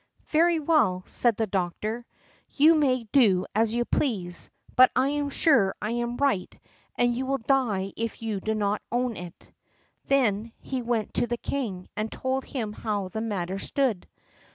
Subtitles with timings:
[0.29, 2.07] "Very well," said the doctor,
[2.49, 6.59] "you may do as you please, but I am sure I am right,
[6.95, 9.53] and you will die if you do not own it."
[10.05, 14.07] Then he went to the king, and told him how the matter stood.